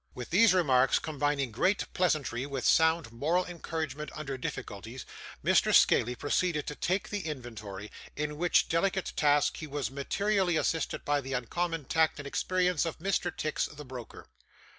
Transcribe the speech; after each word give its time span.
With 0.15 0.31
these 0.31 0.51
remarks, 0.51 0.97
combining 0.97 1.51
great 1.51 1.93
pleasantry 1.93 2.47
with 2.47 2.65
sound 2.65 3.11
moral 3.11 3.45
encouragement 3.45 4.09
under 4.15 4.35
difficulties, 4.35 5.05
Mr. 5.45 5.71
Scaley 5.75 6.15
proceeded 6.17 6.65
to 6.65 6.75
take 6.75 7.09
the 7.09 7.27
inventory, 7.27 7.91
in 8.15 8.37
which 8.39 8.67
delicate 8.67 9.13
task 9.15 9.57
he 9.57 9.67
was 9.67 9.91
materially 9.91 10.57
assisted 10.57 11.05
by 11.05 11.21
the 11.21 11.33
uncommon 11.33 11.85
tact 11.85 12.17
and 12.17 12.25
experience 12.25 12.83
of 12.83 12.97
Mr. 12.97 13.29
Tix, 13.31 13.65
the 13.75 13.85
broker. 13.85 14.25